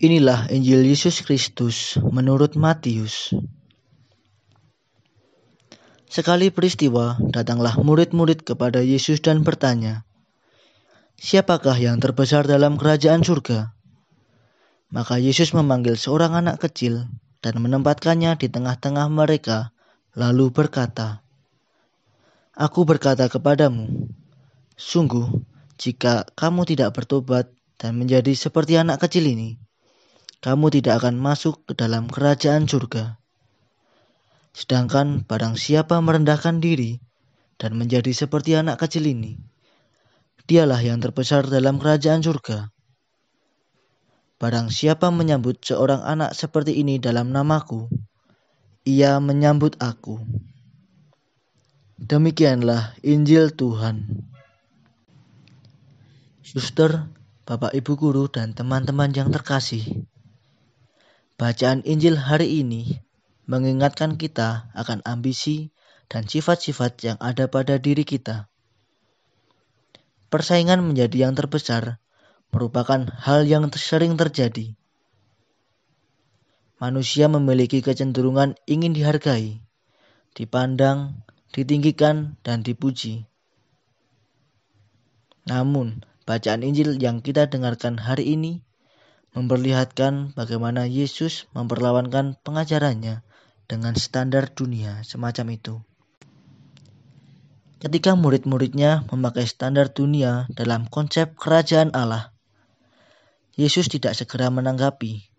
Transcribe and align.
Inilah 0.00 0.48
Injil 0.48 0.80
Yesus 0.88 1.20
Kristus 1.20 2.00
menurut 2.00 2.56
Matius. 2.56 3.36
Sekali 6.08 6.48
peristiwa, 6.48 7.20
datanglah 7.20 7.76
murid-murid 7.76 8.40
kepada 8.40 8.80
Yesus 8.80 9.20
dan 9.20 9.44
bertanya, 9.44 10.08
"Siapakah 11.20 11.76
yang 11.76 12.00
terbesar 12.00 12.48
dalam 12.48 12.80
kerajaan 12.80 13.20
surga?" 13.20 13.76
Maka 14.88 15.20
Yesus 15.20 15.52
memanggil 15.52 16.00
seorang 16.00 16.32
anak 16.32 16.64
kecil 16.64 17.04
dan 17.44 17.60
menempatkannya 17.60 18.40
di 18.40 18.48
tengah-tengah 18.48 19.04
mereka, 19.12 19.76
lalu 20.16 20.48
berkata, 20.48 21.20
"Aku 22.56 22.88
berkata 22.88 23.28
kepadamu, 23.28 24.08
sungguh, 24.80 25.44
jika 25.76 26.24
kamu 26.40 26.64
tidak 26.64 26.96
bertobat 26.96 27.52
dan 27.76 28.00
menjadi 28.00 28.32
seperti 28.32 28.80
anak 28.80 29.04
kecil 29.04 29.28
ini, 29.28 29.60
kamu 30.40 30.72
tidak 30.72 31.04
akan 31.04 31.20
masuk 31.20 31.68
ke 31.68 31.76
dalam 31.76 32.08
kerajaan 32.08 32.64
surga. 32.64 33.20
Sedangkan 34.56 35.22
barang 35.28 35.60
siapa 35.60 36.00
merendahkan 36.00 36.58
diri 36.58 36.98
dan 37.60 37.76
menjadi 37.76 38.10
seperti 38.10 38.56
anak 38.56 38.80
kecil 38.80 39.04
ini, 39.04 39.36
dialah 40.48 40.80
yang 40.80 40.98
terbesar 40.98 41.44
dalam 41.46 41.76
kerajaan 41.76 42.24
surga. 42.24 42.72
Barang 44.40 44.72
siapa 44.72 45.12
menyambut 45.12 45.60
seorang 45.60 46.00
anak 46.00 46.32
seperti 46.32 46.80
ini 46.80 46.96
dalam 46.96 47.28
namaku, 47.28 47.92
ia 48.88 49.20
menyambut 49.20 49.76
aku. 49.76 50.24
Demikianlah 52.00 52.96
Injil 53.04 53.52
Tuhan. 53.52 54.24
Suster, 56.40 57.12
Bapak 57.44 57.76
Ibu 57.76 57.92
Guru, 58.00 58.24
dan 58.32 58.56
teman-teman 58.56 59.12
yang 59.12 59.28
terkasih. 59.28 60.08
Bacaan 61.40 61.80
Injil 61.88 62.20
hari 62.20 62.60
ini 62.60 63.00
mengingatkan 63.48 64.20
kita 64.20 64.68
akan 64.76 65.00
ambisi 65.08 65.72
dan 66.12 66.28
sifat-sifat 66.28 67.00
yang 67.00 67.16
ada 67.16 67.48
pada 67.48 67.80
diri 67.80 68.04
kita. 68.04 68.52
Persaingan 70.28 70.84
menjadi 70.84 71.24
yang 71.24 71.32
terbesar 71.32 71.96
merupakan 72.52 73.08
hal 73.24 73.48
yang 73.48 73.72
sering 73.72 74.20
terjadi. 74.20 74.76
Manusia 76.76 77.32
memiliki 77.32 77.80
kecenderungan 77.80 78.60
ingin 78.68 78.92
dihargai, 78.92 79.64
dipandang, 80.36 81.24
ditinggikan, 81.56 82.36
dan 82.44 82.60
dipuji. 82.60 83.24
Namun, 85.48 86.04
bacaan 86.28 86.60
Injil 86.68 87.00
yang 87.00 87.24
kita 87.24 87.48
dengarkan 87.48 87.96
hari 87.96 88.36
ini 88.36 88.60
memperlihatkan 89.34 90.34
bagaimana 90.34 90.90
Yesus 90.90 91.46
memperlawankan 91.54 92.38
pengajarannya 92.42 93.22
dengan 93.70 93.94
standar 93.94 94.50
dunia 94.50 95.06
semacam 95.06 95.46
itu. 95.54 95.74
Ketika 97.80 98.12
murid-muridnya 98.12 99.08
memakai 99.08 99.48
standar 99.48 99.88
dunia 99.88 100.50
dalam 100.52 100.84
konsep 100.90 101.32
kerajaan 101.38 101.94
Allah, 101.96 102.34
Yesus 103.56 103.88
tidak 103.88 104.12
segera 104.18 104.52
menanggapi, 104.52 105.30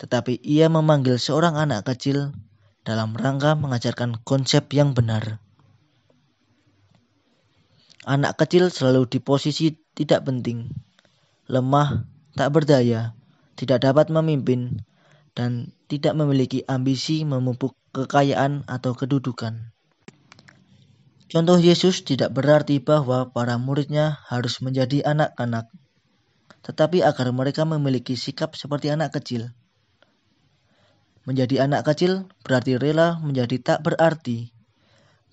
tetapi 0.00 0.40
ia 0.40 0.72
memanggil 0.72 1.20
seorang 1.20 1.60
anak 1.60 1.84
kecil 1.84 2.32
dalam 2.86 3.12
rangka 3.12 3.58
mengajarkan 3.58 4.24
konsep 4.24 4.72
yang 4.72 4.96
benar. 4.96 5.42
Anak 8.08 8.40
kecil 8.40 8.72
selalu 8.72 9.04
di 9.12 9.18
posisi 9.20 9.76
tidak 9.92 10.24
penting, 10.24 10.72
lemah, 11.52 12.08
tak 12.40 12.56
berdaya, 12.56 13.12
tidak 13.60 13.84
dapat 13.84 14.08
memimpin, 14.08 14.80
dan 15.36 15.76
tidak 15.92 16.16
memiliki 16.16 16.64
ambisi 16.64 17.28
memupuk 17.28 17.76
kekayaan 17.92 18.64
atau 18.64 18.96
kedudukan. 18.96 19.76
Contoh 21.28 21.60
Yesus 21.60 22.00
tidak 22.00 22.32
berarti 22.32 22.80
bahwa 22.80 23.28
para 23.28 23.60
muridnya 23.60 24.24
harus 24.24 24.64
menjadi 24.64 25.04
anak-anak, 25.04 25.68
tetapi 26.64 27.04
agar 27.04 27.28
mereka 27.36 27.68
memiliki 27.68 28.16
sikap 28.16 28.56
seperti 28.56 28.88
anak 28.88 29.12
kecil. 29.20 29.52
Menjadi 31.28 31.68
anak 31.68 31.84
kecil 31.92 32.24
berarti 32.40 32.80
rela 32.80 33.20
menjadi 33.20 33.60
tak 33.60 33.84
berarti, 33.84 34.48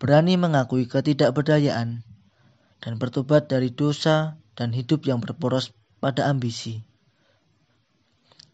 berani 0.00 0.40
mengakui 0.40 0.88
ketidakberdayaan, 0.88 2.00
dan 2.80 2.92
bertobat 2.96 3.52
dari 3.52 3.68
dosa 3.68 4.40
dan 4.56 4.72
hidup 4.72 5.04
yang 5.04 5.20
berporos 5.20 5.68
pada 6.00 6.32
ambisi. 6.32 6.93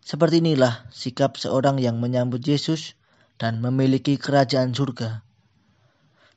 Seperti 0.01 0.41
inilah 0.41 0.89
sikap 0.91 1.37
seorang 1.37 1.77
yang 1.77 2.01
menyambut 2.01 2.41
Yesus 2.43 2.97
dan 3.41 3.61
memiliki 3.65 4.21
kerajaan 4.21 4.77
surga, 4.77 5.25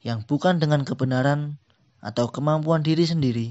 yang 0.03 0.23
bukan 0.23 0.59
dengan 0.59 0.87
kebenaran 0.87 1.59
atau 2.03 2.31
kemampuan 2.31 2.83
diri 2.83 3.07
sendiri, 3.07 3.47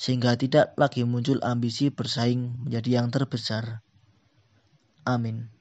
sehingga 0.00 0.36
tidak 0.36 0.76
lagi 0.80 1.04
muncul 1.04 1.40
ambisi 1.44 1.92
bersaing 1.92 2.64
menjadi 2.64 3.00
yang 3.04 3.08
terbesar. 3.12 3.84
Amin. 5.04 5.59